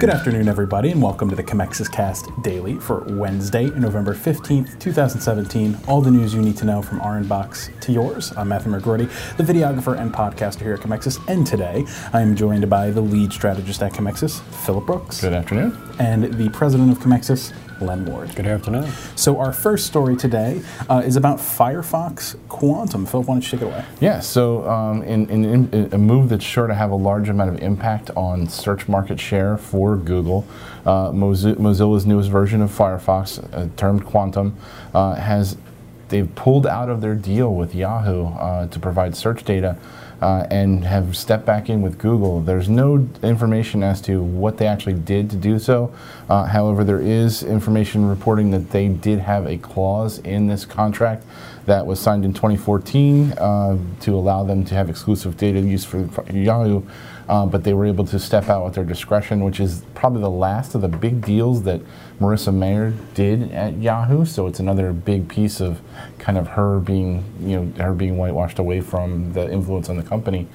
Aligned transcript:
Good 0.00 0.10
afternoon, 0.10 0.48
everybody, 0.48 0.90
and 0.90 1.00
welcome 1.00 1.30
to 1.30 1.36
the 1.36 1.42
Commexis 1.42 1.90
Cast 1.90 2.26
Daily 2.42 2.74
for 2.74 3.04
Wednesday, 3.08 3.70
November 3.70 4.12
15th, 4.14 4.78
2017. 4.78 5.78
All 5.88 6.00
the 6.02 6.10
news 6.10 6.34
you 6.34 6.42
need 6.42 6.56
to 6.58 6.64
know 6.66 6.82
from 6.82 7.00
our 7.00 7.18
inbox 7.20 7.70
to 7.80 7.92
yours. 7.92 8.32
I'm 8.36 8.48
Matthew 8.48 8.72
McGrory, 8.72 9.08
the 9.36 9.42
videographer 9.44 9.98
and 9.98 10.12
podcaster 10.12 10.60
here 10.62 10.74
at 10.74 10.80
Commexis, 10.80 11.18
and 11.28 11.46
today 11.46 11.84
I 12.12 12.20
am 12.20 12.34
joined 12.36 12.68
by 12.68 12.90
the 12.90 13.00
lead 13.00 13.32
strategist 13.32 13.82
at 13.82 13.92
Commexis, 13.92 14.40
Phillip 14.66 14.84
Brooks, 14.84 15.20
Good 15.22 15.32
afternoon. 15.32 15.76
and 15.98 16.24
the 16.34 16.48
president 16.50 16.90
of 16.92 16.98
Commexis, 16.98 17.52
Len 17.80 18.04
Ward. 18.06 18.34
Good 18.34 18.46
afternoon. 18.46 18.90
So, 19.16 19.38
our 19.38 19.52
first 19.52 19.86
story 19.86 20.16
today 20.16 20.62
uh, 20.88 21.02
is 21.04 21.16
about 21.16 21.38
Firefox 21.38 22.36
Quantum. 22.48 23.06
Phillip, 23.06 23.26
why 23.26 23.34
don't 23.34 23.44
you 23.44 23.50
take 23.58 23.62
it 23.62 23.70
away? 23.72 23.84
Yeah, 24.00 24.20
so 24.20 24.68
um, 24.68 25.02
in, 25.02 25.28
in, 25.30 25.70
in 25.72 25.92
a 25.92 25.98
move 25.98 26.28
that's 26.28 26.44
sure 26.44 26.66
to 26.66 26.74
have 26.74 26.90
a 26.90 26.96
large 26.96 27.28
amount 27.28 27.50
of 27.50 27.62
impact 27.62 28.10
on 28.16 28.48
search 28.48 28.88
market 28.88 29.20
share 29.20 29.56
for 29.56 29.96
Google, 29.96 30.46
uh, 30.86 31.10
Mozi- 31.10 31.56
Mozilla's 31.56 32.06
newest 32.06 32.30
version 32.30 32.62
of 32.62 32.70
Firefox, 32.70 33.42
uh, 33.52 33.68
termed 33.76 34.04
Quantum, 34.04 34.56
uh, 34.94 35.14
has 35.14 35.56
they've 36.08 36.32
pulled 36.34 36.66
out 36.66 36.88
of 36.88 37.00
their 37.00 37.14
deal 37.14 37.54
with 37.54 37.74
Yahoo 37.74 38.26
uh, 38.26 38.66
to 38.68 38.78
provide 38.78 39.16
search 39.16 39.44
data. 39.44 39.76
Uh, 40.24 40.46
and 40.50 40.84
have 40.84 41.14
stepped 41.14 41.44
back 41.44 41.68
in 41.68 41.82
with 41.82 41.98
Google. 41.98 42.40
There's 42.40 42.66
no 42.66 43.06
information 43.22 43.82
as 43.82 44.00
to 44.02 44.22
what 44.22 44.56
they 44.56 44.66
actually 44.66 44.94
did 44.94 45.28
to 45.28 45.36
do 45.36 45.58
so. 45.58 45.92
Uh, 46.30 46.46
however, 46.46 46.82
there 46.82 46.98
is 46.98 47.42
information 47.42 48.08
reporting 48.08 48.50
that 48.52 48.70
they 48.70 48.88
did 48.88 49.18
have 49.18 49.46
a 49.46 49.58
clause 49.58 50.20
in 50.20 50.46
this 50.46 50.64
contract 50.64 51.26
that 51.66 51.84
was 51.84 52.00
signed 52.00 52.24
in 52.24 52.32
2014 52.32 53.32
uh, 53.32 53.78
to 54.00 54.14
allow 54.14 54.44
them 54.44 54.64
to 54.64 54.74
have 54.74 54.88
exclusive 54.88 55.36
data 55.36 55.60
use 55.60 55.84
for 55.84 56.08
Yahoo, 56.30 56.82
uh, 57.28 57.46
but 57.46 57.64
they 57.64 57.72
were 57.72 57.86
able 57.86 58.04
to 58.04 58.18
step 58.18 58.48
out 58.48 58.64
with 58.64 58.74
their 58.74 58.84
discretion, 58.84 59.44
which 59.44 59.60
is 59.60 59.82
probably 59.94 60.20
the 60.20 60.30
last 60.30 60.74
of 60.74 60.82
the 60.82 60.88
big 60.88 61.24
deals 61.24 61.62
that 61.62 61.80
Marissa 62.20 62.54
Mayer 62.54 62.92
did 63.14 63.50
at 63.52 63.76
Yahoo. 63.78 64.24
So 64.24 64.46
it's 64.46 64.60
another 64.60 64.92
big 64.92 65.28
piece 65.28 65.60
of 65.60 65.80
kind 66.18 66.36
of 66.36 66.48
her 66.48 66.80
being, 66.80 67.24
you 67.40 67.60
know, 67.60 67.84
her 67.84 67.94
being 67.94 68.16
whitewashed 68.16 68.58
away 68.58 68.80
from 68.80 69.32
the 69.32 69.50
influence 69.50 69.88
on 69.88 69.96
the 69.96 70.02
company 70.02 70.13
company. 70.14 70.46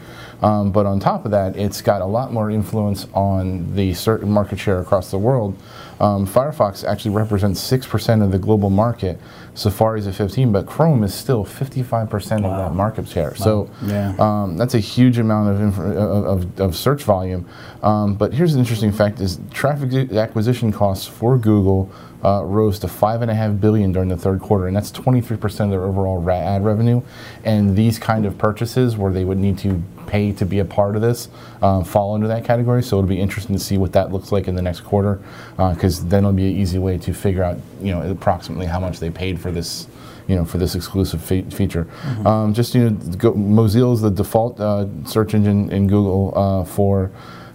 Um, 0.42 0.72
but 0.72 0.86
on 0.86 1.00
top 1.00 1.26
of 1.26 1.32
that, 1.32 1.58
it's 1.58 1.82
got 1.82 2.02
a 2.02 2.06
lot 2.06 2.32
more 2.32 2.50
influence 2.50 3.08
on 3.14 3.76
the 3.76 3.94
certain 3.94 4.32
market 4.32 4.58
share 4.60 4.80
across 4.80 5.12
the 5.12 5.18
world. 5.18 5.58
Um, 6.00 6.26
Firefox 6.26 6.88
actually 6.88 7.12
represents 7.12 7.60
6% 7.70 8.24
of 8.24 8.32
the 8.32 8.40
global 8.40 8.70
market. 8.70 9.20
Safari's 9.54 10.08
at 10.08 10.16
15, 10.16 10.54
but 10.54 10.66
Chrome 10.66 11.04
is 11.04 11.14
still 11.14 11.44
55% 11.44 12.46
of 12.46 12.58
that 12.58 12.74
market 12.74 13.06
share. 13.10 13.36
So 13.36 13.70
Yeah. 13.86 14.16
um, 14.18 14.56
that's 14.56 14.76
a 14.76 14.80
huge 14.80 15.18
amount 15.18 15.50
of, 15.50 15.60
inf- 15.62 15.78
of, 15.80 16.26
of, 16.26 16.60
of 16.62 16.76
search 16.78 17.04
volume. 17.04 17.46
Um, 17.84 18.16
but 18.16 18.34
here's 18.34 18.54
an 18.54 18.60
interesting 18.62 18.94
fact: 18.94 19.20
is 19.20 19.40
traffic 19.52 20.14
acquisition 20.14 20.72
costs 20.72 21.06
for 21.06 21.38
Google 21.38 21.92
uh, 22.24 22.44
rose 22.46 22.80
to 22.80 22.88
five 22.88 23.22
and 23.22 23.30
a 23.30 23.36
half 23.36 23.60
billion 23.60 23.92
during 23.92 24.08
the 24.08 24.18
third 24.18 24.40
quarter, 24.40 24.68
and 24.68 24.76
that's 24.76 24.92
23 24.92 25.36
percent 25.36 25.68
of 25.68 25.72
their 25.72 25.86
overall 25.88 26.30
ad 26.30 26.64
revenue. 26.64 27.02
And 27.44 27.76
these 27.76 28.00
kind 28.00 28.26
of 28.26 28.38
purchases, 28.38 28.96
where 28.96 29.12
they 29.12 29.26
would 29.26 29.38
need 29.38 29.58
to 29.60 29.84
pay 30.10 30.32
to 30.34 30.46
be 30.46 30.60
a 30.60 30.66
part 30.66 30.96
of 30.96 31.02
this, 31.02 31.30
um, 31.62 31.84
fall 31.84 32.16
into 32.16 32.28
that 32.28 32.44
category. 32.44 32.82
So 32.84 32.98
it'll 32.98 33.08
be 33.08 33.20
interesting 33.20 33.56
to 33.56 33.62
see 33.62 33.78
what 33.78 33.94
that 33.94 34.12
looks 34.12 34.32
like 34.32 34.48
in 34.48 34.56
the 34.56 34.62
next 34.62 34.82
quarter, 34.82 35.22
because 35.58 36.06
then 36.08 36.24
it'll 36.24 36.34
be 36.34 36.52
an 36.52 36.58
easy 36.58 36.80
way 36.80 36.98
to 36.98 37.14
figure 37.14 37.44
out, 37.44 37.58
you 37.82 37.94
know, 37.94 38.02
approximately 38.10 38.66
how 38.66 38.80
much 38.80 39.00
they 39.00 39.10
paid 39.10 39.40
for 39.40 39.52
this 39.52 39.88
you 40.28 40.36
know, 40.36 40.46
for 40.46 40.60
this 40.60 40.76
exclusive 40.76 41.20
fe- 41.24 41.42
feature. 41.42 41.88
Um, 42.24 42.54
just 42.54 42.76
you 42.76 42.88
know, 42.88 42.96
go, 43.18 43.34
Mozilla 43.34 43.92
is 43.94 44.02
the 44.02 44.12
default 44.12 44.60
uh, 44.60 44.86
search 45.06 45.34
engine 45.34 45.72
in 45.72 45.88
Google 45.88 46.38
uh, 46.38 46.64
for 46.66 47.12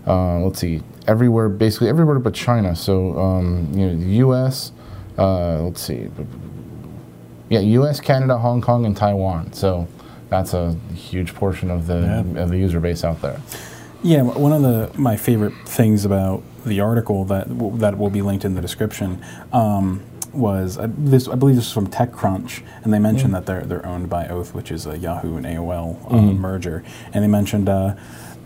uh, 0.09 0.41
let's 0.41 0.59
see, 0.59 0.83
everywhere, 1.07 1.49
basically 1.49 1.89
everywhere 1.89 2.19
but 2.19 2.35
China. 2.35 2.75
So 2.75 3.17
um, 3.17 3.71
you 3.73 3.87
know, 3.87 3.97
the 3.97 4.11
U.S. 4.27 4.73
Uh, 5.17 5.63
let's 5.63 5.83
see, 5.83 6.11
yeah, 7.49 7.61
U.S., 7.61 8.01
Canada, 8.01 8.39
Hong 8.39 8.61
Kong, 8.61 8.85
and 8.85 8.97
Taiwan. 8.97 9.53
So 9.53 9.87
that's 10.35 10.53
a 10.55 10.75
huge 10.95 11.33
portion 11.35 11.71
of 11.71 11.87
the 11.87 12.01
Yeah. 12.35 12.43
of 12.43 12.49
the 12.51 12.59
user 12.59 12.81
base 12.81 13.05
out 13.05 13.23
there. 13.23 13.39
Yeah, 14.03 14.23
one 14.23 14.53
of 14.53 14.63
the 14.63 14.91
my 14.99 15.17
favorite 15.17 15.55
things 15.65 16.05
about 16.05 16.43
the 16.67 16.81
article 16.81 17.25
that 17.27 17.47
that 17.79 17.97
will 17.99 18.11
be 18.11 18.21
linked 18.23 18.45
in 18.45 18.55
the 18.55 18.61
description 18.61 19.23
um, 19.53 20.01
was 20.35 20.79
I, 20.79 20.87
this. 20.87 21.29
I 21.29 21.35
believe 21.35 21.57
this 21.57 21.67
is 21.67 21.73
from 21.73 21.89
TechCrunch, 21.89 22.63
and 22.83 22.93
they 22.93 22.99
mentioned 22.99 23.35
that 23.35 23.47
they're 23.47 23.65
they're 23.65 23.87
owned 23.87 24.09
by 24.11 24.27
Oath, 24.29 24.55
which 24.55 24.71
is 24.71 24.87
a 24.87 24.99
Yahoo 24.99 25.37
and 25.37 25.47
AOL 25.47 26.13
uh, 26.13 26.17
merger, 26.17 26.85
and 27.13 27.23
they 27.23 27.29
mentioned. 27.29 27.69
Uh, 27.69 27.97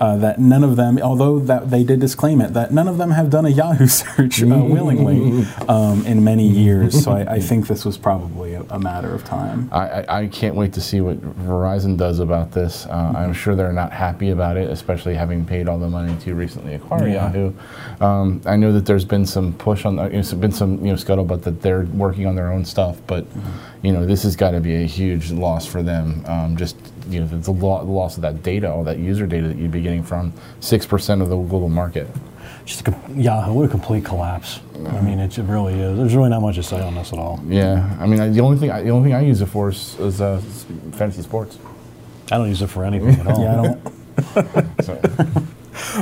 uh, 0.00 0.16
that 0.16 0.38
none 0.38 0.62
of 0.62 0.76
them, 0.76 0.98
although 0.98 1.38
that 1.38 1.70
they 1.70 1.82
did 1.82 2.00
disclaim 2.00 2.40
it, 2.40 2.54
that 2.54 2.72
none 2.72 2.86
of 2.86 2.98
them 2.98 3.10
have 3.10 3.30
done 3.30 3.44
a 3.44 3.48
Yahoo 3.48 3.86
search 3.88 4.42
uh, 4.42 4.46
willingly 4.46 5.44
um, 5.68 6.06
in 6.06 6.22
many 6.22 6.46
years. 6.46 7.02
So 7.02 7.12
I, 7.12 7.34
I 7.34 7.40
think 7.48 7.66
this 7.66 7.84
was 7.84 7.98
probably 7.98 8.54
a, 8.54 8.62
a 8.70 8.78
matter 8.78 9.12
of 9.12 9.24
time. 9.24 9.68
I, 9.72 9.88
I, 9.88 10.20
I 10.22 10.26
can't 10.28 10.54
wait 10.54 10.72
to 10.74 10.80
see 10.80 11.00
what 11.00 11.20
Verizon 11.44 11.96
does 11.96 12.20
about 12.20 12.52
this. 12.52 12.86
Uh, 12.86 13.12
I'm 13.16 13.32
sure 13.32 13.56
they're 13.56 13.72
not 13.72 13.92
happy 13.92 14.30
about 14.30 14.56
it, 14.56 14.70
especially 14.70 15.14
having 15.14 15.44
paid 15.44 15.68
all 15.68 15.78
the 15.78 15.88
money 15.88 16.16
to 16.20 16.34
recently 16.34 16.74
acquire 16.74 17.08
Yeah. 17.08 17.32
Yahoo. 17.32 17.52
Um, 18.00 18.40
I 18.46 18.56
know 18.56 18.72
that 18.72 18.86
there's 18.86 19.04
been 19.04 19.26
some 19.26 19.52
push 19.54 19.84
on, 19.84 19.96
there's 19.96 20.32
been 20.34 20.52
some 20.52 20.78
you 20.84 20.92
know 20.92 20.98
scuttlebutt 20.98 21.42
that 21.42 21.60
they're 21.62 21.77
working 21.84 22.26
on 22.26 22.34
their 22.36 22.52
own 22.52 22.64
stuff, 22.64 23.00
but 23.06 23.26
you 23.82 23.92
know 23.92 24.04
this 24.06 24.22
has 24.24 24.36
got 24.36 24.52
to 24.52 24.60
be 24.60 24.74
a 24.82 24.86
huge 24.86 25.30
loss 25.30 25.66
for 25.66 25.82
them. 25.82 26.24
Um, 26.26 26.56
just 26.56 26.76
you 27.08 27.20
know 27.20 27.26
the, 27.26 27.36
the, 27.36 27.50
lo- 27.52 27.84
the 27.84 27.90
loss 27.90 28.16
of 28.16 28.22
that 28.22 28.42
data, 28.42 28.70
all 28.70 28.84
that 28.84 28.98
user 28.98 29.26
data 29.26 29.48
that 29.48 29.56
you'd 29.56 29.70
be 29.72 29.80
getting 29.82 30.02
from 30.02 30.32
six 30.60 30.86
percent 30.86 31.22
of 31.22 31.28
the 31.28 31.36
global 31.36 31.68
market. 31.68 32.06
Just 32.64 32.80
a, 32.80 32.84
com- 32.90 33.18
Yahoo, 33.18 33.52
what 33.54 33.64
a 33.64 33.68
complete 33.68 34.04
collapse. 34.04 34.60
I 34.86 35.00
mean, 35.00 35.18
it, 35.18 35.38
it 35.38 35.42
really 35.44 35.74
is. 35.80 35.96
There's 35.96 36.14
really 36.14 36.28
not 36.30 36.42
much 36.42 36.56
to 36.56 36.62
say 36.62 36.80
on 36.80 36.94
this 36.94 37.12
at 37.12 37.18
all. 37.18 37.40
Yeah, 37.46 37.96
I 37.98 38.06
mean 38.06 38.20
I, 38.20 38.28
the 38.28 38.40
only 38.40 38.58
thing 38.58 38.70
I, 38.70 38.82
the 38.82 38.90
only 38.90 39.08
thing 39.08 39.14
I 39.16 39.22
use 39.24 39.40
it 39.40 39.46
for 39.46 39.70
is, 39.70 39.98
is 39.98 40.20
uh, 40.20 40.40
fantasy 40.92 41.22
sports. 41.22 41.58
I 42.30 42.36
don't 42.36 42.48
use 42.48 42.60
it 42.62 42.66
for 42.68 42.84
anything 42.84 43.14
at 43.20 43.26
all. 43.26 43.42
Yeah, 43.42 43.60
I 43.60 43.62
don't. 43.62 43.88
So. 44.84 45.00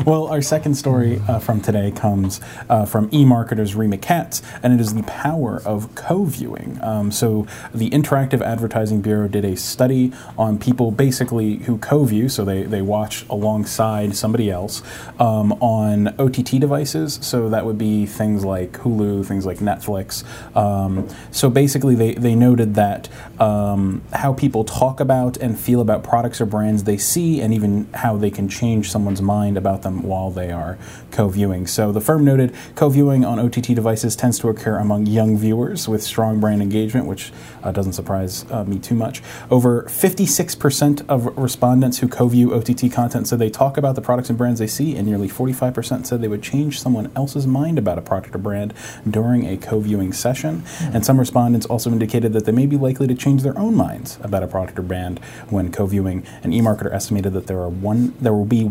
Well, 0.05 0.27
our 0.27 0.43
second 0.43 0.75
story 0.75 1.21
uh, 1.29 1.39
from 1.39 1.61
today 1.61 1.91
comes 1.91 2.41
uh, 2.69 2.87
from 2.87 3.11
eMarketer's 3.11 3.75
Rimma 3.75 4.01
Kats, 4.01 4.43
and 4.63 4.73
it 4.73 4.81
is 4.81 4.95
the 4.95 5.03
power 5.03 5.63
of 5.65 5.95
co-viewing. 5.95 6.79
Um, 6.83 7.11
so, 7.11 7.47
the 7.75 7.91
Interactive 7.91 8.41
Advertising 8.41 9.01
Bureau 9.01 9.29
did 9.29 9.45
a 9.45 9.57
study 9.57 10.13
on 10.39 10.59
people 10.59 10.91
basically 10.91 11.57
who 11.57 11.79
co-view, 11.79 12.29
so 12.29 12.45
they, 12.45 12.63
they 12.63 12.83
watch 12.83 13.27
alongside 13.29 14.17
somebody 14.17 14.51
else 14.51 14.83
um, 15.19 15.53
on 15.55 16.15
OTT 16.19 16.59
devices. 16.61 17.19
So 17.23 17.49
that 17.51 17.67
would 17.67 17.79
be 17.79 18.07
things 18.07 18.45
like 18.45 18.73
Hulu, 18.73 19.27
things 19.27 19.45
like 19.45 19.59
Netflix. 19.59 20.25
Um, 20.57 21.09
so 21.31 21.51
basically, 21.51 21.95
they, 21.95 22.15
they 22.15 22.35
noted 22.35 22.75
that 22.77 23.09
um, 23.41 24.03
how 24.13 24.33
people 24.33 24.65
talk 24.65 25.01
about 25.01 25.37
and 25.37 25.59
feel 25.59 25.81
about 25.81 26.03
products 26.03 26.41
or 26.41 26.47
brands 26.47 26.85
they 26.85 26.97
see, 26.97 27.41
and 27.41 27.53
even 27.53 27.89
how 27.95 28.17
they 28.17 28.31
can 28.31 28.49
change 28.49 28.91
someone's 28.91 29.23
mind 29.23 29.57
about 29.57 29.66
them 29.75 30.03
while 30.03 30.31
they 30.31 30.50
are 30.50 30.78
co-viewing. 31.10 31.66
So 31.66 31.93
the 31.93 32.00
firm 32.00 32.25
noted 32.25 32.54
co-viewing 32.75 33.25
on 33.25 33.38
OTT 33.38 33.75
devices 33.75 34.16
tends 34.16 34.38
to 34.41 34.49
occur 34.49 34.78
among 34.78 35.06
young 35.06 35.37
viewers 35.37 35.88
with 35.88 36.03
strong 36.03 36.41
brand 36.41 36.62
engagement, 36.62 37.06
which 37.06 37.32
uh, 37.62 37.72
doesn't 37.72 37.94
surprise 37.94 38.44
uh, 38.50 38.65
me 38.65 38.78
too 38.78 38.94
much. 38.94 39.22
Over 39.50 39.82
56% 39.84 41.06
of 41.09 41.37
respondents 41.37 41.99
who 41.99 42.09
co-view 42.09 42.54
OTT 42.54 42.93
content 42.93 43.28
said 43.28 43.38
they 43.38 43.50
talk 43.50 43.77
about 43.77 43.94
the 43.94 44.03
products 44.03 44.28
and 44.28 44.38
brands 44.38 44.60
they 44.60 44.66
see, 44.66 44.97
and 44.97 45.06
nearly 45.06 45.28
45% 45.28 46.06
said 46.06 46.21
they 46.21 46.28
would 46.28 46.43
change 46.43 46.81
someone 46.81 47.10
else's 47.16 47.47
mind 47.47 47.78
about 47.78 47.98
a 47.98 48.03
product 48.03 48.34
or 48.34 48.38
brand 48.38 48.72
during 49.09 49.47
a 49.47 49.56
co-viewing 49.56 50.12
session. 50.12 50.62
And 50.81 51.04
some 51.04 51.19
respondents 51.19 51.66
also 51.66 51.91
indicated 51.91 52.33
that 52.33 52.44
they 52.44 52.53
may 52.53 52.66
be 52.66 52.77
likely 52.77 53.06
to 53.06 53.15
change 53.15 53.43
their 53.43 53.59
own 53.59 53.75
minds 53.75 54.19
about 54.22 54.43
a 54.43 54.47
product 54.47 54.78
or 54.78 54.83
brand 54.83 55.19
when 55.48 55.72
co-viewing. 55.72 56.25
An 56.43 56.53
eMarketer 56.53 56.93
estimated 56.93 57.33
that 57.33 57.47
there 57.47 57.59
are 57.59 57.69
one 57.69 58.15
there 58.21 58.33
will 58.33 58.44
be 58.44 58.65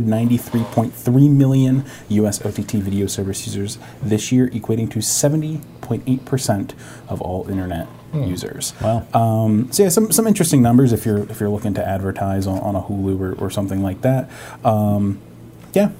193.3 0.00 1.30
million 1.30 1.84
US 2.08 2.44
OTT 2.44 2.72
video 2.72 3.06
service 3.06 3.46
users 3.46 3.78
this 4.02 4.32
year, 4.32 4.48
equating 4.50 4.90
to 4.90 4.98
70.8% 4.98 6.74
of 7.08 7.20
all 7.20 7.48
internet 7.48 7.88
users. 8.14 8.72
Wow. 8.80 9.06
Um, 9.12 9.70
so 9.72 9.82
yeah, 9.82 9.88
some, 9.90 10.10
some 10.12 10.26
interesting 10.26 10.62
numbers 10.62 10.92
if 10.92 11.04
you're 11.04 11.30
if 11.30 11.40
you're 11.40 11.50
looking 11.50 11.74
to 11.74 11.86
advertise 11.86 12.46
on, 12.46 12.58
on 12.60 12.74
a 12.74 12.82
Hulu 12.82 13.20
or, 13.20 13.34
or 13.34 13.50
something 13.50 13.82
like 13.82 14.00
that. 14.02 14.30
Um, 14.64 15.20
yeah, 15.74 15.90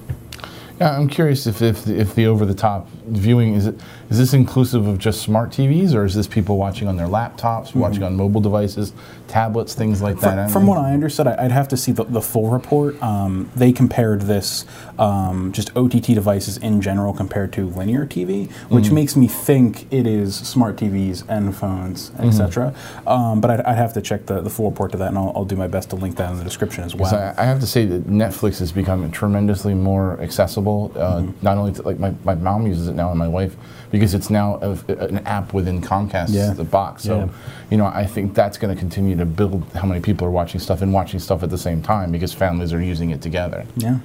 Yeah, 0.79 0.97
I'm 0.97 1.07
curious 1.07 1.45
if, 1.45 1.61
if, 1.61 1.87
if 1.87 2.15
the 2.15 2.25
over 2.25 2.45
the 2.45 2.55
top 2.55 2.89
viewing 3.07 3.53
is 3.53 3.67
it 3.67 3.79
is 4.09 4.17
this 4.17 4.33
inclusive 4.33 4.87
of 4.87 4.97
just 4.97 5.21
smart 5.21 5.51
TVs 5.51 5.93
or 5.93 6.03
is 6.05 6.15
this 6.15 6.27
people 6.27 6.57
watching 6.57 6.87
on 6.87 6.97
their 6.97 7.07
laptops, 7.07 7.75
watching 7.75 8.01
on 8.03 8.15
mobile 8.15 8.41
devices, 8.41 8.91
tablets, 9.27 9.75
things 9.75 10.01
like 10.01 10.19
that? 10.21 10.45
From, 10.45 10.51
from 10.61 10.67
what 10.67 10.79
I 10.79 10.93
understood, 10.93 11.27
I'd 11.27 11.51
have 11.51 11.67
to 11.69 11.77
see 11.77 11.91
the, 11.91 12.05
the 12.05 12.21
full 12.21 12.49
report. 12.49 13.01
Um, 13.03 13.51
they 13.55 13.71
compared 13.71 14.21
this 14.23 14.65
um, 14.97 15.51
just 15.51 15.75
OTT 15.77 16.07
devices 16.15 16.57
in 16.57 16.81
general 16.81 17.13
compared 17.13 17.53
to 17.53 17.67
linear 17.69 18.05
TV, 18.05 18.51
which 18.69 18.85
Mm-hmm. 18.85 18.95
makes 18.95 19.15
me 19.15 19.27
think 19.27 19.91
it 19.93 20.07
is 20.07 20.35
smart 20.35 20.75
TVs 20.77 21.23
and 21.29 21.55
phones, 21.55 22.09
Mm-hmm. 22.11 22.27
etc. 22.29 22.73
Um, 23.05 23.39
but 23.41 23.51
I'd, 23.51 23.61
I'd 23.61 23.77
have 23.77 23.93
to 23.93 24.01
check 24.01 24.25
the, 24.25 24.41
the 24.41 24.49
full 24.49 24.69
report 24.71 24.91
to 24.93 24.97
that, 24.97 25.09
and 25.09 25.17
I'll, 25.17 25.31
I'll 25.35 25.45
do 25.45 25.55
my 25.55 25.67
best 25.67 25.91
to 25.91 25.95
link 25.95 26.15
that 26.17 26.31
in 26.31 26.37
the 26.37 26.43
description 26.43 26.83
as 26.83 26.95
well. 26.95 27.13
I 27.13 27.33
I 27.37 27.45
have 27.45 27.59
to 27.59 27.67
say 27.67 27.85
that 27.85 28.07
Netflix 28.07 28.57
has 28.59 28.71
become 28.71 29.09
tremendously 29.11 29.73
more 29.75 30.13
accessible 30.13 30.39
accessible. 30.39 30.91
Uh, 30.95 31.25
Not 31.41 31.57
only 31.57 31.73
to, 31.73 31.81
like 31.81 31.99
my, 31.99 32.13
my 32.23 32.33
mom 32.35 32.65
uses 32.65 32.87
it 32.87 32.93
now 32.93 33.09
and 33.09 33.19
my 33.19 33.27
wife 33.27 33.55
because 33.91 34.13
it's 34.13 34.29
now 34.29 34.55
a, 34.61 34.77
an 34.93 35.19
app 35.19 35.53
within 35.53 35.81
Comcast 35.81 36.29
Yeah. 36.29 36.53
the 36.53 36.63
box. 36.63 37.03
So, 37.03 37.17
Yeah. 37.17 37.27
you 37.71 37.77
know, 37.77 37.85
I 37.87 38.05
think 38.05 38.33
that's 38.33 38.57
going 38.57 38.73
to 38.73 38.79
continue 38.79 39.15
to 39.17 39.25
build 39.25 39.63
how 39.73 39.87
many 39.87 39.99
people 40.01 40.27
are 40.27 40.31
watching 40.31 40.59
stuff 40.59 40.81
and 40.81 40.93
watching 40.93 41.19
stuff 41.19 41.43
at 41.43 41.49
the 41.49 41.57
same 41.57 41.81
time 41.81 42.11
because 42.11 42.33
families 42.33 42.71
are 42.73 42.81
using 42.81 43.09
it 43.09 43.21
together. 43.21 43.65
Yeah. 43.75 43.97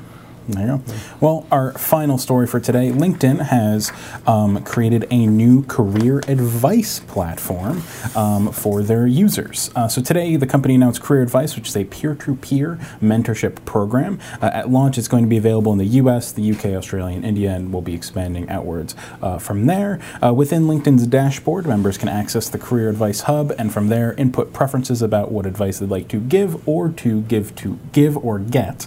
There 0.49 0.67
you 0.67 0.77
go. 0.77 0.95
Well, 1.21 1.47
our 1.51 1.73
final 1.73 2.19
story 2.19 2.47
for 2.47 2.61
today 2.61 2.91
LinkedIn 2.91 3.47
has 3.47 3.91
um, 4.27 4.63
created 4.63 5.07
a 5.11 5.27
new 5.27 5.63
career 5.65 6.19
advice 6.29 7.01
platform 7.01 7.83
um, 8.15 8.53
for 8.53 8.83
their 8.83 9.07
users. 9.07 9.71
Uh, 9.75 9.89
so, 9.89 10.03
today, 10.03 10.37
the 10.37 10.47
company 10.47 10.75
announced 10.75 11.01
Career 11.01 11.23
Advice, 11.23 11.57
which 11.57 11.69
is 11.69 11.77
a 11.77 11.85
peer 11.85 12.15
to 12.15 12.37
peer 12.37 12.79
mentorship 13.01 13.65
program. 13.65 14.21
Uh, 14.43 14.51
at 14.53 14.69
launch, 14.69 14.99
it's 14.99 15.09
going 15.09 15.25
to 15.25 15.31
be 15.31 15.39
available 15.39 15.73
in 15.73 15.79
the 15.79 15.87
US, 15.87 16.31
the 16.31 16.51
UK, 16.53 16.67
Australia, 16.67 17.17
and 17.17 17.25
India, 17.25 17.51
and 17.51 17.73
will 17.73 17.83
be 17.83 17.95
expanding 17.95 18.47
outwards 18.51 18.95
uh, 19.23 19.39
from 19.39 19.65
there. 19.65 19.99
Uh, 20.23 20.35
within 20.35 20.65
LinkedIn's 20.65 21.07
dashboard, 21.07 21.67
members 21.67 21.97
can 21.97 22.09
access 22.09 22.51
the 22.51 22.59
Career 22.59 22.91
Advice 22.91 23.23
Hub 23.23 23.51
and 23.57 23.73
from 23.73 23.89
there 23.89 24.13
input 24.15 24.53
preferences 24.53 25.01
about 25.01 25.33
what 25.33 25.47
advice 25.47 25.79
they'd 25.79 25.89
like 25.89 26.09
to 26.09 26.21
give 26.21 26.69
or 26.69 26.91
to 26.91 27.23
give 27.23 27.55
to 27.57 27.79
give 27.93 28.19
or 28.19 28.39
get. 28.39 28.87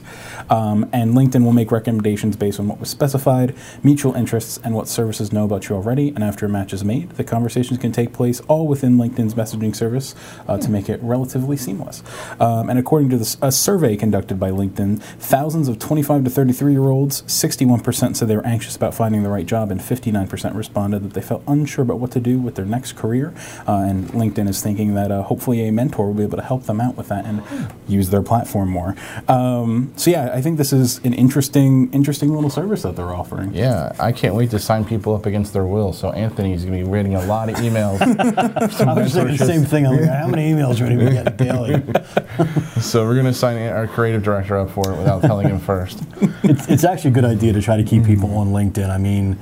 Um, 0.52 0.88
and 0.94 1.16
LinkedIn 1.16 1.47
will 1.48 1.54
make 1.54 1.72
recommendations 1.72 2.36
based 2.36 2.60
on 2.60 2.68
what 2.68 2.80
was 2.80 2.90
specified, 2.90 3.56
mutual 3.82 4.14
interests, 4.14 4.60
and 4.64 4.76
what 4.76 4.88
services 4.88 5.32
know 5.32 5.46
about 5.46 5.70
you 5.70 5.76
already. 5.76 6.10
And 6.10 6.24
after 6.24 6.46
a 6.46 6.50
match 6.50 6.74
is 6.74 6.84
made, 6.84 7.12
the 7.12 7.24
conversations 7.24 7.80
can 7.80 7.92
take 7.92 8.14
place 8.14 8.42
all 8.42 8.68
within 8.68 8.98
LinkedIn's 8.98 9.34
messaging 9.34 9.76
service 9.76 10.14
uh, 10.48 10.58
to 10.58 10.70
make 10.70 10.90
it 10.90 11.00
relatively 11.02 11.58
seamless. 11.58 12.04
Um, 12.40 12.70
and 12.70 12.78
according 12.78 13.10
to 13.12 13.18
this, 13.18 13.38
a 13.42 13.52
survey 13.52 13.96
conducted 13.96 14.40
by 14.40 14.52
LinkedIn, 14.52 15.02
thousands 15.02 15.70
of 15.70 15.80
25 15.80 16.26
to 16.26 16.30
33 16.30 16.74
year 16.74 16.90
olds, 16.90 17.22
61% 17.24 18.16
said 18.16 18.28
they 18.28 18.36
were 18.36 18.46
anxious 18.46 18.76
about 18.76 18.94
finding 18.94 19.24
the 19.24 19.30
right 19.30 19.46
job, 19.46 19.72
and 19.72 19.80
59% 19.80 20.56
responded 20.56 21.04
that 21.04 21.14
they 21.14 21.22
felt 21.22 21.44
unsure 21.48 21.84
about 21.84 22.00
what 22.00 22.12
to 22.12 22.20
do 22.20 22.40
with 22.40 22.56
their 22.56 22.66
next 22.66 22.98
career. 22.98 23.34
Uh, 23.68 23.86
and 23.88 24.10
LinkedIn 24.10 24.50
is 24.50 24.62
thinking 24.62 24.96
that 24.96 25.12
uh, 25.12 25.24
hopefully 25.24 25.66
a 25.68 25.72
mentor 25.72 26.08
will 26.08 26.14
be 26.14 26.24
able 26.24 26.38
to 26.38 26.44
help 26.44 26.64
them 26.64 26.82
out 26.82 26.98
with 26.98 27.08
that 27.08 27.26
and 27.26 27.42
use 27.88 28.10
their 28.10 28.22
platform 28.22 28.70
more. 28.70 28.96
Um, 29.30 29.94
so 29.96 30.12
yeah, 30.12 30.32
I 30.34 30.42
think 30.42 30.58
this 30.58 30.74
is 30.74 31.00
an 31.06 31.14
interesting, 31.14 31.37
interesting 31.38 31.94
interesting 31.94 32.34
little 32.34 32.50
service 32.50 32.82
that 32.82 32.96
they're 32.96 33.14
offering. 33.14 33.54
Yeah, 33.54 33.92
I 34.00 34.12
can't 34.12 34.34
wait 34.34 34.50
to 34.50 34.60
sign 34.60 34.84
people 34.84 35.14
up 35.14 35.28
against 35.28 35.54
their 35.54 35.66
will. 35.66 35.94
So 35.94 36.10
Anthony's 36.10 36.66
going 36.66 36.80
to 36.80 36.84
be 36.84 36.90
reading 36.90 37.14
a 37.14 37.24
lot 37.28 37.48
of 37.48 37.56
emails. 37.58 38.02
I 38.88 38.94
was 38.94 39.14
thinking 39.14 39.38
the 39.38 39.46
same 39.46 39.64
thing. 39.64 39.86
I'm 39.86 39.98
like, 39.98 40.10
how 40.10 40.28
many 40.28 40.52
emails 40.52 40.82
are 40.82 40.90
we 40.90 40.96
going 40.96 41.16
to 41.16 41.24
get 41.24 41.38
daily? 41.38 42.82
so 42.82 43.06
we're 43.06 43.14
going 43.14 43.28
to 43.28 43.34
sign 43.36 43.56
our 43.70 43.86
creative 43.86 44.24
director 44.24 44.58
up 44.58 44.72
for 44.72 44.92
it 44.92 44.98
without 44.98 45.22
telling 45.22 45.48
him 45.48 45.60
first. 45.60 46.02
it's, 46.44 46.68
it's 46.70 46.84
actually 46.84 47.12
a 47.12 47.14
good 47.14 47.26
idea 47.26 47.54
to 47.54 47.62
try 47.62 47.78
to 47.78 47.84
keep 47.84 48.04
people 48.04 48.36
on 48.36 48.48
LinkedIn. 48.48 48.90
I 48.90 48.98
mean, 48.98 49.38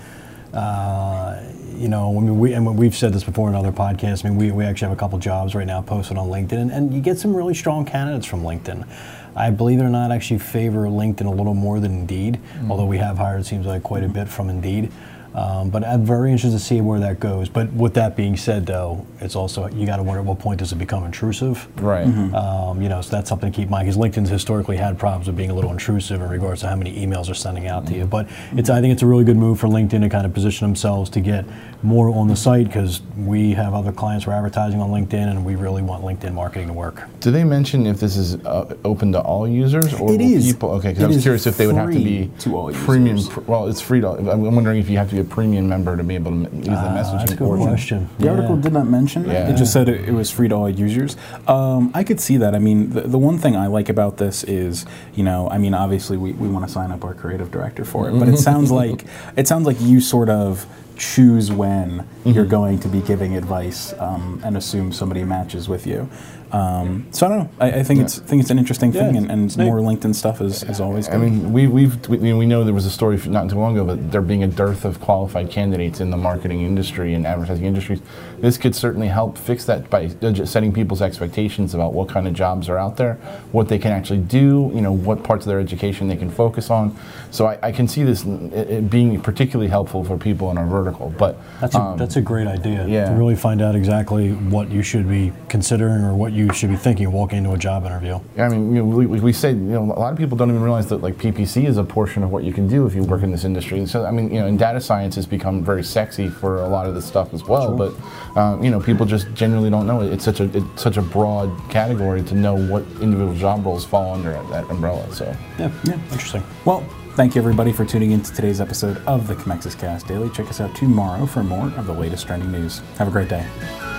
uh, 0.53 1.41
you 1.77 1.87
know, 1.87 2.17
I 2.17 2.19
mean, 2.19 2.39
we 2.39 2.51
and 2.51 2.77
we've 2.77 2.95
said 2.95 3.13
this 3.13 3.23
before 3.23 3.47
in 3.47 3.55
other 3.55 3.71
podcasts. 3.71 4.25
I 4.25 4.29
mean, 4.29 4.37
we, 4.37 4.51
we 4.51 4.65
actually 4.65 4.89
have 4.89 4.97
a 4.97 4.99
couple 4.99 5.17
jobs 5.17 5.55
right 5.55 5.67
now 5.67 5.81
posted 5.81 6.17
on 6.17 6.27
LinkedIn, 6.27 6.59
and, 6.59 6.71
and 6.71 6.93
you 6.93 6.99
get 6.99 7.19
some 7.19 7.33
really 7.33 7.53
strong 7.53 7.85
candidates 7.85 8.25
from 8.25 8.43
LinkedIn. 8.43 8.85
I 9.35 9.49
believe 9.49 9.79
it 9.79 9.83
or 9.83 9.89
not, 9.89 10.11
actually 10.11 10.39
favor 10.39 10.87
LinkedIn 10.87 11.25
a 11.25 11.29
little 11.29 11.53
more 11.53 11.79
than 11.79 11.91
Indeed, 11.91 12.37
hmm. 12.37 12.71
although 12.71 12.85
we 12.85 12.97
have 12.99 13.17
hired, 13.17 13.41
it 13.41 13.45
seems 13.45 13.65
like, 13.65 13.83
quite 13.83 14.03
a 14.03 14.07
bit 14.07 14.29
from 14.29 14.49
Indeed. 14.49 14.91
Um, 15.35 15.69
but 15.69 15.83
I'm 15.83 16.05
very 16.05 16.31
interested 16.31 16.57
to 16.57 16.63
see 16.63 16.79
where 16.79 16.99
that 17.01 17.19
goes. 17.19 17.49
But 17.49 17.71
with 17.73 17.93
that 17.95 18.15
being 18.15 18.37
said, 18.37 18.65
though, 18.65 19.05
it's 19.19 19.35
also 19.35 19.67
you 19.67 19.85
got 19.85 19.97
to 19.97 20.03
wonder 20.03 20.21
at 20.21 20.25
what 20.25 20.39
point 20.39 20.59
does 20.59 20.71
it 20.71 20.77
become 20.77 21.03
intrusive? 21.03 21.67
Right. 21.83 22.05
Um, 22.33 22.81
you 22.81 22.87
know, 22.87 23.01
so 23.01 23.11
that's 23.11 23.27
something 23.27 23.51
to 23.51 23.55
keep 23.55 23.65
in 23.65 23.71
mind 23.71 23.85
because 23.85 23.97
LinkedIn's 23.97 24.29
historically 24.29 24.77
had 24.77 24.97
problems 24.97 25.27
with 25.27 25.35
being 25.35 25.49
a 25.51 25.53
little 25.53 25.71
intrusive 25.71 26.21
in 26.21 26.29
regards 26.29 26.61
to 26.61 26.69
how 26.69 26.75
many 26.77 27.05
emails 27.05 27.25
they're 27.25 27.35
sending 27.35 27.67
out 27.67 27.85
to 27.87 27.93
you. 27.93 28.05
But 28.05 28.29
it's 28.53 28.69
I 28.69 28.79
think 28.79 28.93
it's 28.93 29.01
a 29.01 29.05
really 29.07 29.25
good 29.25 29.35
move 29.35 29.59
for 29.59 29.67
LinkedIn 29.67 30.01
to 30.01 30.09
kind 30.09 30.25
of 30.25 30.33
position 30.33 30.67
themselves 30.67 31.09
to 31.11 31.19
get 31.19 31.43
more 31.83 32.09
on 32.09 32.29
the 32.29 32.35
site 32.37 32.67
because 32.67 33.01
we 33.17 33.51
have 33.51 33.73
other 33.73 33.91
clients 33.91 34.23
who 34.25 34.31
are 34.31 34.35
advertising 34.35 34.79
on 34.79 34.89
LinkedIn 34.89 35.29
and 35.29 35.43
we 35.45 35.55
really 35.55 35.81
want 35.81 36.01
LinkedIn 36.03 36.33
marketing 36.33 36.67
to 36.67 36.73
work. 36.73 37.03
Do 37.19 37.29
they 37.31 37.43
mention 37.43 37.85
if 37.85 37.99
this 37.99 38.15
is 38.15 38.35
uh, 38.45 38.73
open 38.85 39.11
to 39.11 39.19
all 39.19 39.47
users 39.47 39.93
or 39.93 40.13
It 40.13 40.17
will 40.19 40.21
is. 40.21 40.47
people? 40.53 40.71
Okay, 40.71 40.89
because 40.89 41.03
I 41.03 41.07
was 41.07 41.21
curious 41.21 41.45
if 41.45 41.57
they 41.57 41.67
would 41.67 41.75
have 41.75 41.91
to 41.91 41.95
be 41.99 42.31
to 42.39 42.55
all 42.55 42.71
premium. 42.71 43.17
users. 43.17 43.33
pr- 43.33 43.41
Well, 43.41 43.67
it's 43.67 43.81
free 43.81 43.99
to. 43.99 44.07
I'm 44.09 44.41
wondering 44.55 44.79
if 44.79 44.89
you 44.89 44.97
have 44.97 45.09
to 45.09 45.15
be 45.15 45.21
a 45.21 45.24
premium 45.25 45.67
member 45.67 45.97
to 45.97 46.03
be 46.03 46.15
able 46.15 46.31
to 46.31 46.37
m- 46.47 46.55
use 46.55 46.65
the 46.65 46.71
Ah, 46.71 46.95
messaging 46.97 47.19
that's 47.19 47.31
a 47.31 47.35
good 47.35 47.45
portion. 47.47 47.67
question. 47.67 48.09
The 48.19 48.29
article 48.29 48.57
did 48.57 48.73
not 48.73 48.87
mention 48.87 49.23
that. 49.23 49.33
Yeah. 49.33 49.49
It 49.49 49.57
just 49.57 49.73
said 49.73 49.89
it, 49.89 50.07
it 50.07 50.13
was 50.13 50.31
free 50.31 50.47
to 50.47 50.55
all 50.55 50.69
users. 50.69 51.17
Um, 51.47 51.91
I 51.93 52.03
could 52.03 52.19
see 52.19 52.37
that. 52.37 52.55
I 52.55 52.59
mean, 52.59 52.91
the, 52.91 53.01
the 53.01 53.17
one 53.17 53.37
thing 53.37 53.55
I 53.55 53.67
like 53.67 53.89
about 53.89 54.17
this 54.17 54.43
is, 54.45 54.85
you 55.15 55.23
know, 55.23 55.49
I 55.49 55.57
mean, 55.57 55.73
obviously 55.73 56.17
we, 56.17 56.31
we 56.33 56.47
want 56.47 56.65
to 56.65 56.71
sign 56.71 56.91
up 56.91 57.03
our 57.03 57.13
creative 57.13 57.51
director 57.51 57.83
for 57.85 58.09
it, 58.09 58.17
but 58.19 58.27
it 58.29 58.37
sounds 58.49 58.71
like 58.71 59.05
it 59.35 59.47
sounds 59.47 59.65
like 59.65 59.79
you 59.81 59.99
sort 60.01 60.29
of 60.29 60.65
choose 60.95 61.51
when 61.51 62.07
you're 62.23 62.45
going 62.45 62.79
to 62.79 62.87
be 62.87 63.01
giving 63.01 63.35
advice 63.35 63.93
um, 63.93 64.41
and 64.43 64.57
assume 64.57 64.91
somebody 64.91 65.23
matches 65.23 65.67
with 65.67 65.85
you. 65.85 66.09
Um, 66.51 67.07
so 67.11 67.25
I 67.25 67.29
don't 67.29 67.39
know. 67.39 67.49
I, 67.59 67.79
I 67.79 67.83
think 67.83 67.99
it's 67.99 68.19
think 68.19 68.39
it's 68.39 68.51
an 68.51 68.59
interesting 68.59 68.93
Yeah, 68.93 69.07
thing, 69.07 69.17
and, 69.17 69.31
and 69.31 69.57
more 69.57 69.79
LinkedIn 69.79 70.15
stuff 70.15 70.39
is, 70.39 70.63
is 70.63 70.79
always 70.79 71.07
good. 71.07 71.15
I 71.15 71.17
mean, 71.17 71.51
we, 71.51 71.67
we've 71.67 72.07
we, 72.07 72.17
know, 72.17 72.37
we 72.37 72.45
know 72.45 72.63
there 72.63 72.73
was 72.73 72.85
a 72.85 72.91
story 72.91 73.19
not 73.25 73.49
too 73.49 73.57
long 73.57 73.77
ago, 73.77 73.83
but 73.83 74.11
there 74.11 74.21
being 74.21 74.43
a 74.43 74.47
dearth 74.47 74.85
of 74.85 75.01
qualified 75.01 75.49
candidates 75.49 75.99
in 75.99 76.11
the 76.11 76.17
marketing 76.17 76.61
industry 76.61 77.13
and 77.13 77.25
advertising 77.27 77.65
industries. 77.65 77.99
This 78.39 78.57
could 78.57 78.75
certainly 78.75 79.07
help 79.07 79.37
fix 79.37 79.65
that 79.65 79.89
by 79.89 80.11
uh, 80.21 80.45
setting 80.45 80.71
people's 80.71 81.01
expectations 81.01 81.73
about 81.73 81.93
what 81.93 82.07
kind 82.07 82.27
of 82.27 82.33
jobs 82.33 82.69
are 82.69 82.77
out 82.77 82.95
there, 82.95 83.15
what 83.51 83.67
they 83.67 83.79
can 83.79 83.91
actually 83.91 84.19
do, 84.19 84.71
you 84.73 84.81
know, 84.81 84.93
what 84.93 85.23
parts 85.23 85.45
of 85.45 85.49
their 85.49 85.59
education 85.59 86.07
they 86.07 86.15
can 86.15 86.29
focus 86.29 86.69
on. 86.69 86.95
So 87.31 87.47
I, 87.47 87.57
I 87.63 87.71
can 87.73 87.87
see 87.87 88.03
this 88.03 88.23
being 88.23 89.19
particularly 89.19 89.69
helpful 89.69 90.05
for 90.05 90.17
people 90.17 90.51
in 90.51 90.57
our 90.57 90.67
vertical. 90.85 91.13
But 91.17 91.37
That's 91.59 91.75
a, 91.75 91.81
um, 91.81 91.97
that's 91.97 92.15
a 92.15 92.21
great 92.21 92.47
idea 92.47 92.87
yeah. 92.87 93.09
to 93.09 93.15
really 93.15 93.35
find 93.35 93.61
out 93.61 93.75
exactly 93.75 94.31
what 94.31 94.69
you 94.69 94.81
should 94.81 95.07
be 95.07 95.33
considering 95.49 96.03
or 96.03 96.13
what 96.13 96.31
you 96.31 96.53
should 96.53 96.69
be 96.69 96.75
thinking 96.75 97.11
walking 97.11 97.39
into 97.39 97.51
a 97.51 97.57
job 97.57 97.85
interview. 97.85 98.19
I 98.37 98.49
mean, 98.49 98.75
you 98.75 98.83
know, 98.83 98.85
we, 98.85 99.05
we 99.05 99.33
say, 99.33 99.49
you 99.49 99.55
know, 99.55 99.83
a 99.83 99.99
lot 99.99 100.11
of 100.11 100.17
people 100.17 100.37
don't 100.37 100.49
even 100.49 100.61
realize 100.61 100.87
that 100.87 100.97
like 100.97 101.15
PPC 101.15 101.65
is 101.65 101.77
a 101.77 101.83
portion 101.83 102.23
of 102.23 102.29
what 102.31 102.43
you 102.43 102.53
can 102.53 102.67
do 102.67 102.85
if 102.85 102.95
you 102.95 103.03
work 103.03 103.23
in 103.23 103.31
this 103.31 103.43
industry. 103.43 103.85
So, 103.85 104.05
I 104.05 104.11
mean, 104.11 104.31
you 104.33 104.39
know, 104.39 104.47
and 104.47 104.57
data 104.57 104.79
science 104.79 105.15
has 105.15 105.25
become 105.25 105.63
very 105.63 105.83
sexy 105.83 106.29
for 106.29 106.61
a 106.61 106.67
lot 106.67 106.87
of 106.87 106.95
this 106.95 107.05
stuff 107.05 107.33
as 107.33 107.43
well. 107.43 107.75
But, 107.75 107.93
um, 108.39 108.63
you 108.63 108.69
know, 108.69 108.79
people 108.79 109.05
just 109.05 109.33
generally 109.33 109.69
don't 109.69 109.87
know 109.87 110.01
it. 110.01 110.13
It's 110.13 110.23
such 110.23 110.39
a 110.39 110.45
it's 110.55 110.81
such 110.81 110.97
a 110.97 111.01
broad 111.01 111.51
category 111.69 112.23
to 112.23 112.35
know 112.35 112.55
what 112.55 112.83
individual 113.01 113.35
job 113.35 113.65
roles 113.65 113.85
fall 113.85 114.13
under 114.13 114.31
that 114.31 114.69
umbrella. 114.69 115.11
So, 115.13 115.25
Yeah, 115.57 115.71
yeah, 115.83 115.93
interesting. 116.11 116.43
Well, 116.65 116.81
thank 117.15 117.33
you 117.33 117.41
everybody 117.41 117.71
for 117.71 117.85
tuning 117.85 118.11
in 118.11 118.21
to 118.21 118.33
today's 118.33 118.59
episode 118.59 118.97
of 119.05 119.27
the 119.27 119.35
Commexis 119.35 119.77
Cast 119.79 120.05
Daily. 120.05 120.29
Check 120.31 120.49
us 120.49 120.59
out 120.59 120.74
tomorrow 120.75 121.25
for 121.25 121.43
more 121.43 121.67
of 121.77 121.87
the 121.87 121.93
latest 121.93 122.27
trending 122.27 122.51
news. 122.51 122.79
Have 122.97 123.07
a 123.07 123.11
great 123.11 123.29
day. 123.29 123.94